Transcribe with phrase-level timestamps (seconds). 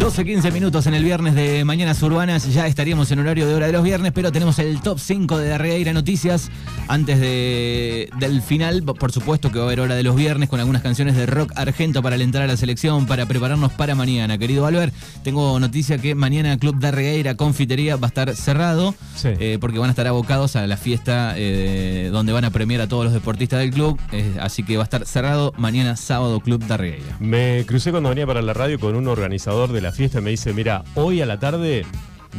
[0.00, 2.52] 12, 15 minutos en el viernes de Mañanas Urbanas.
[2.52, 5.48] Ya estaríamos en horario de hora de los viernes, pero tenemos el top 5 de
[5.48, 6.50] Darreira Noticias.
[6.88, 10.58] Antes de, del final, por supuesto que va a haber hora de los viernes con
[10.58, 14.38] algunas canciones de rock argento para alentar a la selección, para prepararnos para mañana.
[14.38, 19.28] Querido Albert, tengo noticia que mañana Club Darreira Confitería va a estar cerrado Sí.
[19.38, 22.88] eh, porque van a estar abocados a la fiesta eh, donde van a premiar a
[22.88, 24.00] todos los deportistas del club.
[24.12, 27.16] Eh, así que va a estar cerrado mañana sábado Club Darreira.
[27.20, 30.30] Me crucé cuando venía para la radio con un organizador de la fiesta y me
[30.30, 31.84] dice, mira, hoy a la tarde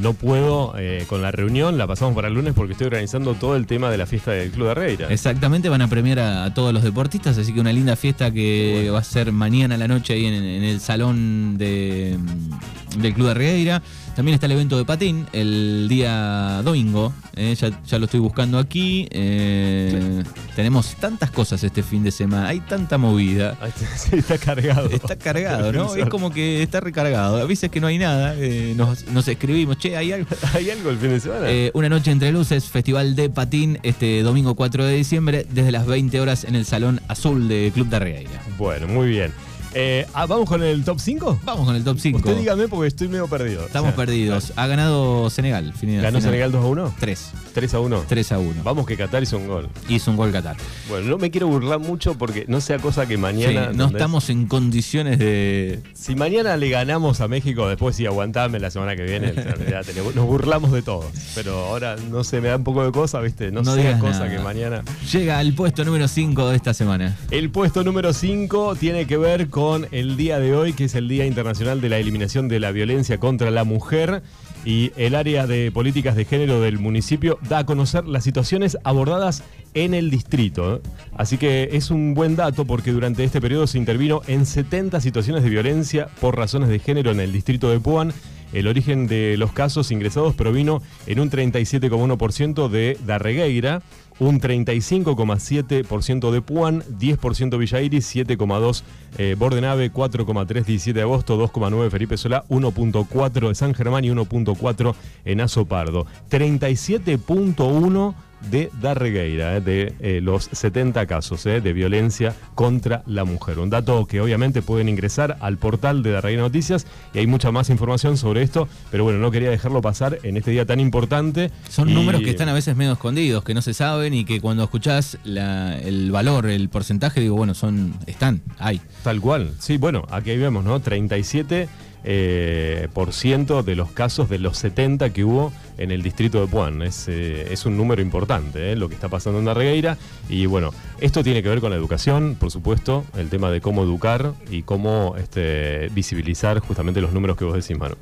[0.01, 3.55] no puedo eh, con la reunión, la pasamos para el lunes porque estoy organizando todo
[3.55, 5.07] el tema de la fiesta del Club de Arreira.
[5.11, 8.89] Exactamente, van a premiar a, a todos los deportistas, así que una linda fiesta que
[8.91, 13.13] va a ser mañana a la noche ahí en, en el salón de, mm, del
[13.13, 13.83] Club de Regueira.
[14.15, 18.59] También está el evento de patín el día domingo, eh, ya, ya lo estoy buscando
[18.59, 19.07] aquí.
[19.11, 20.21] eh,
[20.55, 23.57] Tenemos tantas cosas este fin de semana, hay tanta movida.
[23.95, 24.89] Sí, está cargado.
[24.89, 25.95] Está cargado, ¿no?
[25.95, 27.37] Es como que está recargado.
[27.37, 30.27] A veces que no hay nada, eh, nos, nos escribimos, che, hay algo.
[30.54, 31.49] ¿Hay algo el fin de semana?
[31.49, 35.85] Eh, una noche entre luces, festival de patín, este domingo 4 de diciembre, desde las
[35.87, 38.41] 20 horas en el Salón Azul de Club de Regueira.
[38.57, 39.32] Bueno, muy bien.
[39.73, 41.39] Eh, ah, ¿Vamos con el top 5?
[41.45, 42.17] Vamos con el top 5.
[42.17, 43.65] Usted dígame porque estoy medio perdido.
[43.65, 44.51] Estamos O sea, perdidos.
[44.57, 45.73] Ha ganado Senegal.
[45.73, 46.21] final- ¿Ganó final.
[46.23, 46.93] Senegal 2 a 1?
[46.99, 47.31] 3.
[47.53, 48.03] 3 a 1.
[48.07, 48.63] 3 a 1.
[48.63, 49.69] Vamos que Qatar hizo un gol.
[49.87, 50.57] Hizo un gol Qatar.
[50.89, 53.61] Bueno, no me quiero burlar mucho porque no sea cosa que Sí, mañana...
[53.67, 53.91] no ¿entendés?
[53.93, 55.79] estamos en condiciones de.
[55.93, 59.33] Si mañana le ganamos a México, después sí, aguantame la semana que viene.
[60.15, 61.09] nos burlamos de todo.
[61.33, 63.51] Pero ahora, no sé, me da un poco de cosa, ¿viste?
[63.51, 64.31] No, No sea cosa nada.
[64.31, 64.83] que mañana.
[65.11, 67.16] Llega al puesto número 5 de esta semana.
[67.31, 69.60] El puesto número 5 tiene que ver con
[69.91, 73.19] el día de hoy, que es el Día Internacional de la Eliminación de la Violencia
[73.19, 74.23] contra la Mujer.
[74.66, 79.44] Y el área de políticas de género del municipio da a conocer las situaciones abordadas
[79.75, 80.78] en el distrito.
[80.78, 80.81] ¿eh?
[81.16, 85.44] Así que es un buen dato porque durante este periodo se intervino en 70 situaciones
[85.44, 88.13] de violencia por razones de género en el distrito de Puan.
[88.53, 93.83] El origen de los casos ingresados provino en un 37,1% de Darregueira,
[94.21, 98.83] un 35,7% de Puan, 10% Villa Iris, 7,2%
[99.17, 104.93] eh, Bordenave, 4,3% 17 de agosto, 2,9% Felipe Solá, 1,4% de San Germán y 1,4%
[105.25, 106.05] en Azopardo.
[106.29, 108.13] 37,1%
[108.50, 113.59] de Darregueira, eh, de eh, los 70 casos eh, de violencia contra la mujer.
[113.59, 117.69] Un dato que obviamente pueden ingresar al portal de Darregueira Noticias y hay mucha más
[117.69, 121.52] información sobre esto, pero bueno, no quería dejarlo pasar en este día tan importante.
[121.69, 124.41] Son Y- números que están a veces medio escondidos, que no se saben y que
[124.41, 128.81] cuando escuchás la- el valor, el porcentaje, digo, bueno, son están, hay.
[129.03, 129.52] Tal cual.
[129.59, 130.79] Sí, bueno, aquí vemos, ¿no?
[130.79, 131.69] 37
[132.03, 136.47] eh, por ciento de los casos de los 70 que hubo en el distrito de
[136.47, 136.81] Puan.
[136.81, 138.75] Es, eh, es un número importante, ¿eh?
[138.75, 139.97] lo que está pasando en Darregueira.
[140.29, 143.84] Y bueno, esto tiene que ver con la educación, por supuesto, el tema de cómo
[143.84, 147.95] educar y cómo este, visibilizar justamente los números que vos decís, Manu.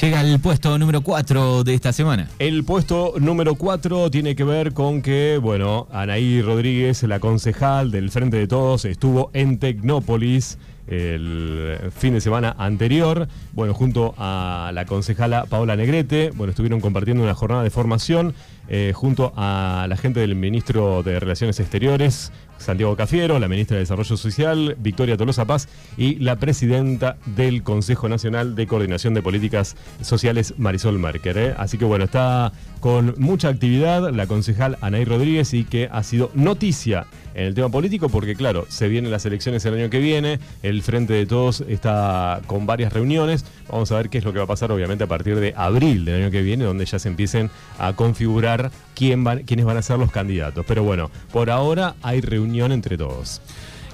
[0.00, 2.28] Llega al puesto número 4 de esta semana.
[2.38, 8.12] El puesto número 4 tiene que ver con que, bueno, Anaí Rodríguez, la concejal del
[8.12, 10.56] Frente de Todos, estuvo en Tecnópolis
[10.88, 17.22] el fin de semana anterior, bueno, junto a la concejala Paola Negrete, bueno, estuvieron compartiendo
[17.22, 18.34] una jornada de formación
[18.68, 23.82] eh, junto a la gente del ministro de Relaciones Exteriores, Santiago Cafiero, la ministra de
[23.82, 29.76] Desarrollo Social, Victoria Tolosa Paz, y la presidenta del Consejo Nacional de Coordinación de Políticas
[30.02, 31.38] Sociales, Marisol Merker.
[31.38, 31.54] ¿eh?
[31.56, 36.30] Así que bueno, está con mucha actividad la concejal Anaí Rodríguez y que ha sido
[36.34, 40.40] noticia en el tema político porque claro, se vienen las elecciones el año que viene,
[40.62, 44.38] el Frente de Todos está con varias reuniones, vamos a ver qué es lo que
[44.38, 47.08] va a pasar obviamente a partir de abril del año que viene, donde ya se
[47.08, 48.57] empiecen a configurar
[48.94, 50.64] quién van, quiénes van a ser los candidatos.
[50.66, 53.40] Pero bueno, por ahora hay reunión entre todos.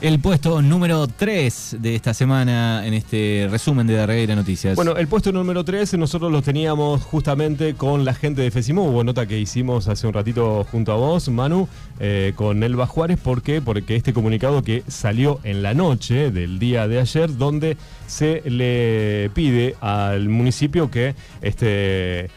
[0.04, 4.76] El puesto número 3 de esta semana en este resumen de Darreira Noticias.
[4.76, 9.02] Bueno, el puesto número 3 nosotros lo teníamos justamente con la gente de FESIMU, hubo
[9.02, 11.68] nota que hicimos hace un ratito junto a vos, Manu,
[12.00, 13.62] eh, con Elba Juárez, ¿por qué?
[13.62, 19.30] Porque este comunicado que salió en la noche del día de ayer, donde se le
[19.32, 22.28] pide al municipio que este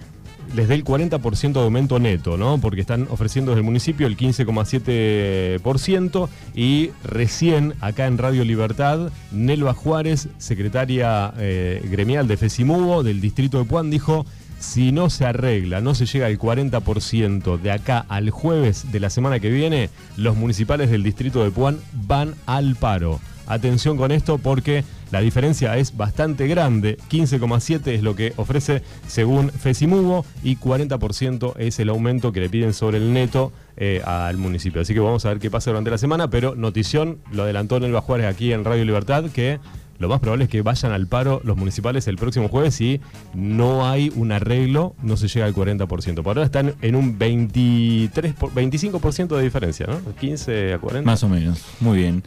[0.55, 2.59] les dé el 40% de aumento neto, ¿no?
[2.59, 9.73] Porque están ofreciendo desde el municipio el 15,7% y recién acá en Radio Libertad, Nelva
[9.73, 14.25] Juárez, secretaria eh, gremial de FESIMUBO del distrito de Puan, dijo,
[14.59, 19.09] si no se arregla, no se llega al 40% de acá al jueves de la
[19.09, 23.19] semana que viene, los municipales del distrito de Puan van al paro.
[23.47, 26.98] Atención con esto porque la diferencia es bastante grande.
[27.09, 32.74] 15,7 es lo que ofrece según Fesimubo y 40% es el aumento que le piden
[32.74, 34.81] sobre el neto eh, al municipio.
[34.81, 38.01] Así que vamos a ver qué pasa durante la semana, pero notición, lo adelantó Nelva
[38.01, 39.59] Juárez aquí en Radio Libertad, que
[39.99, 43.01] lo más probable es que vayan al paro los municipales el próximo jueves si
[43.33, 45.88] no hay un arreglo, no se llega al 40%.
[46.15, 49.99] Por ahora están en un 23, 25% de diferencia, ¿no?
[50.15, 51.05] 15 a 40.
[51.09, 52.23] Más o menos, muy bien.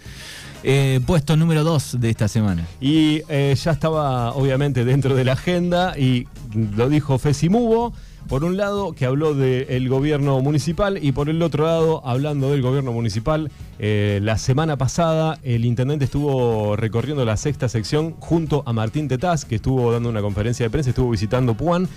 [0.62, 2.66] Eh, puesto número 2 de esta semana.
[2.80, 7.94] Y eh, ya estaba obviamente dentro de la agenda y lo dijo Fesimubo
[8.28, 12.62] por un lado, que habló del gobierno municipal y por el otro lado, hablando del
[12.62, 18.72] gobierno municipal, eh, la semana pasada el intendente estuvo recorriendo la sexta sección junto a
[18.72, 21.88] Martín Tetaz, que estuvo dando una conferencia de prensa, estuvo visitando Puan.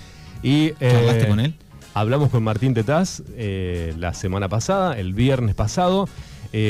[0.42, 1.54] Y, eh, con él?
[1.94, 6.08] Hablamos con Martín Tetaz eh, la semana pasada, el viernes pasado.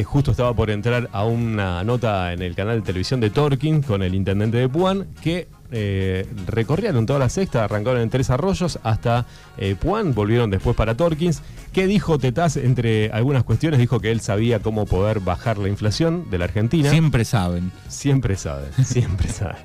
[0.06, 4.02] Justo estaba por entrar a una nota en el canal de televisión de Torkin con
[4.02, 5.46] el intendente de Puan, que
[5.76, 9.26] eh, recorrieron toda la sexta, arrancaron en Tres Arroyos hasta
[9.58, 11.42] eh, Puan, volvieron después para Torkins.
[11.72, 13.80] ¿Qué dijo Tetaz entre algunas cuestiones?
[13.80, 16.90] Dijo que él sabía cómo poder bajar la inflación de la Argentina.
[16.90, 17.72] Siempre saben.
[17.88, 19.56] Siempre saben, siempre saben.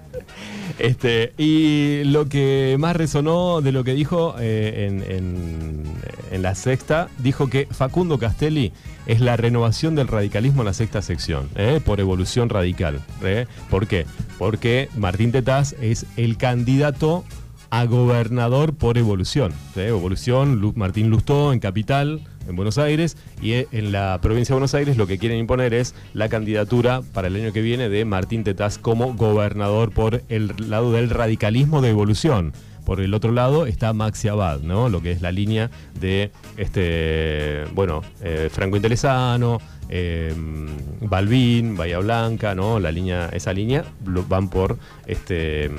[0.80, 4.88] Este, y lo que más resonó de lo que dijo eh,
[6.32, 8.72] en, la sexta, dijo que Facundo Castelli
[9.06, 13.02] es la renovación del radicalismo en la sexta sección, eh, por evolución radical.
[13.24, 13.46] Eh.
[13.70, 14.06] ¿Por qué?
[14.38, 17.26] Porque Martín Tetaz es el candidato
[17.72, 19.54] a gobernador por evolución.
[19.76, 24.74] Evolución, Martín Lustó en Capital, en Buenos Aires, y eh, en la provincia de Buenos
[24.74, 28.44] Aires lo que quieren imponer es la candidatura para el año que viene de Martín
[28.44, 32.54] Tetaz como gobernador por el lado del radicalismo de evolución.
[32.90, 34.90] Por el otro lado está Maxi Abad, ¿no?
[34.90, 35.70] Lo que es la línea
[36.02, 40.34] de este, bueno, eh, Franco Intelesano, eh,
[41.02, 42.80] Balvin, Bahía Blanca, ¿no?
[42.80, 43.86] La línea, esa línea
[44.28, 45.70] van por este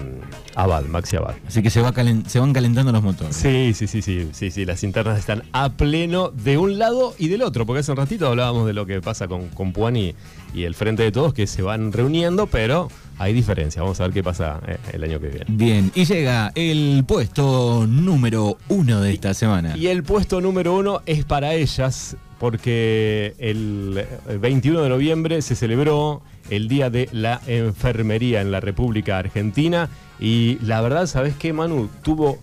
[0.54, 1.34] Abad, Maxi Abad.
[1.48, 1.92] Así que se, va
[2.28, 3.34] se van calentando los motores.
[3.34, 7.26] Sí, sí, sí, sí, sí, sí, las internas están a pleno de un lado y
[7.26, 10.14] del otro, porque hace un ratito hablábamos de lo que pasa con, con Puani
[10.54, 12.88] y el Frente de Todos, que se van reuniendo, pero
[13.20, 13.82] hay diferencia.
[13.82, 15.44] Vamos a ver qué pasa eh, el año que viene.
[15.48, 19.76] Bien, y llega el puesto número uno de esta semana.
[19.76, 24.06] Y el puesto número uno es para ellas, porque el
[24.40, 29.90] 21 de noviembre se celebró el Día de la Enfermería en la República Argentina.
[30.18, 31.90] Y la verdad, ¿sabes qué, Manu?
[32.02, 32.38] Tuvo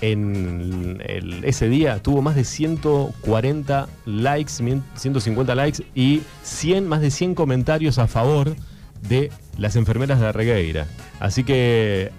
[0.00, 1.00] en
[1.44, 4.50] ese día tuvo más de 140 likes,
[4.96, 8.56] 150 likes y 100, más de 100 comentarios a favor
[9.02, 10.86] de las enfermeras de Regueira.
[11.20, 12.10] Así que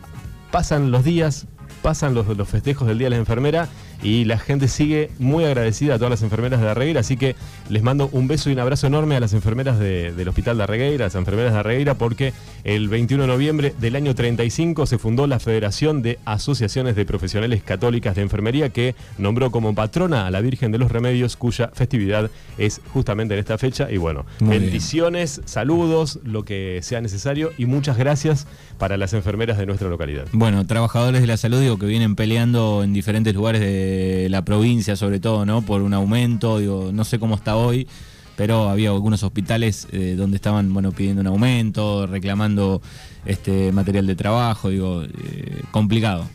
[0.51, 1.47] pasan los días,
[1.81, 3.67] pasan los, los festejos del Día de la Enfermera
[4.03, 7.35] y la gente sigue muy agradecida a todas las enfermeras de Arregueira, así que
[7.69, 11.05] les mando un beso y un abrazo enorme a las enfermeras del Hospital de Arregueira,
[11.05, 12.33] las enfermeras de Arregueira, porque
[12.65, 17.63] el 21 de noviembre del año 35 se fundó la Federación de Asociaciones de Profesionales
[17.63, 22.29] Católicas de Enfermería, que nombró como patrona a la Virgen de los Remedios, cuya festividad
[22.57, 23.89] es justamente en esta fecha.
[23.89, 28.47] Y bueno, bendiciones, saludos, lo que sea necesario y muchas gracias
[28.77, 30.25] para las enfermeras de nuestra localidad.
[30.33, 33.92] Bueno, trabajadores de la salud, digo, que vienen peleando en diferentes lugares de
[34.29, 35.61] la provincia, sobre todo, ¿no?
[35.61, 37.87] Por un aumento, digo, no sé cómo está hoy,
[38.35, 42.81] pero había algunos hospitales eh, donde estaban, bueno, pidiendo un aumento, reclamando
[43.25, 46.27] este material de trabajo, digo, eh, complicado.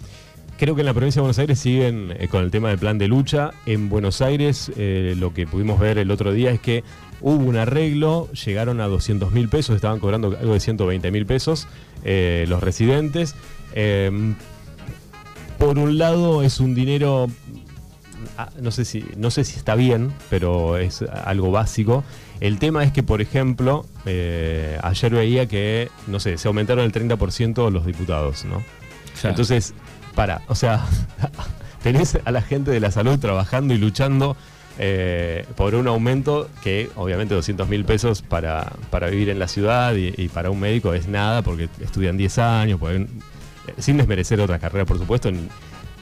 [0.59, 2.99] Creo que en la provincia de Buenos Aires siguen eh, con el tema del plan
[2.99, 3.53] de lucha.
[3.67, 6.83] En Buenos Aires lo que pudimos ver el otro día es que
[7.21, 11.69] hubo un arreglo, llegaron a 200 mil pesos, estaban cobrando algo de 120 mil pesos
[12.05, 13.35] los residentes
[15.59, 17.27] por un lado es un dinero,
[18.61, 22.05] no sé si, no sé si está bien, pero es algo básico.
[22.41, 26.93] El tema es que, por ejemplo, eh, ayer veía que, no sé, se aumentaron el
[26.93, 28.63] 30% los diputados, ¿no?
[29.25, 29.75] Entonces,
[30.15, 30.87] para, o sea,
[31.83, 34.37] tenés a la gente de la salud trabajando y luchando
[34.79, 39.95] eh, por un aumento que obviamente 200 mil pesos para, para vivir en la ciudad
[39.97, 42.81] y, para un médico es nada porque estudian 10 años,
[43.79, 45.31] sin desmerecer otra carrera, por supuesto.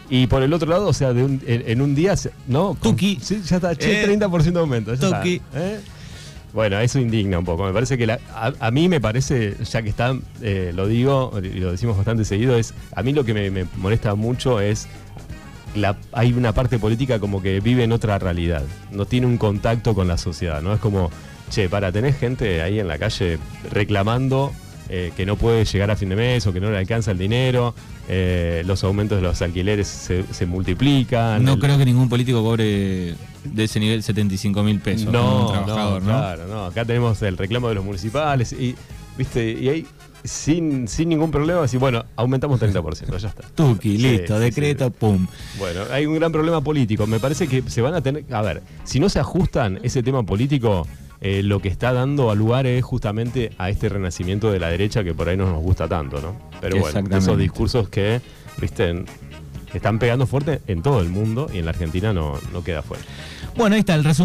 [0.09, 2.15] Y por el otro lado, o sea, en, un día,
[2.47, 2.77] ¿no?
[2.81, 3.19] Tuki.
[3.21, 4.97] Sí, ya está, 30% de aumento.
[4.97, 5.41] Tuki.
[5.55, 5.81] ¿eh?
[6.57, 7.65] Bueno, eso indigna un poco.
[7.65, 11.71] Me parece que a, mí me parece, ya que está, eh, lo digo y lo
[11.73, 14.89] decimos bastante seguido, es a mí lo que me, molesta mucho es
[15.75, 19.95] la, hay una parte política como que vive en otra realidad, no tiene un contacto
[19.95, 20.73] con la sociedad, ¿no?
[20.73, 21.11] Es como,
[21.51, 23.39] che, para tener gente ahí en la calle
[23.71, 24.53] reclamando
[24.89, 27.19] eh, que no puede llegar a fin de mes o que no le alcanza el
[27.19, 27.75] dinero,
[28.09, 31.45] eh, los aumentos de los alquileres se, multiplican.
[31.45, 33.15] No creo que ningún político cobre
[33.45, 35.13] de ese nivel 75 mil pesos.
[35.13, 36.67] No, trabajador, no, claro, no.
[36.67, 38.75] Acá tenemos el reclamo de los municipales y,
[39.17, 39.87] viste, y ahí
[40.27, 43.43] sin, sin ningún problema, así, bueno, aumentamos 30%, ya está.
[43.55, 45.27] Tuki, listo, decreto, pum.
[45.59, 47.07] Bueno, hay un gran problema político.
[47.07, 48.25] Me parece que se van a tener.
[48.33, 50.87] A ver, si no se ajustan ese tema político,
[51.21, 55.03] eh, lo que está dando a lugar es justamente a este renacimiento de la derecha
[55.05, 56.37] que por ahí no nos gusta tanto, ¿no?
[56.61, 58.21] Pero bueno, esos discursos que,
[58.61, 59.05] viste,
[59.73, 63.03] están pegando fuerte en todo el mundo y en la Argentina no, no queda fuera.
[63.57, 64.15] Bueno, ahí está el resumen.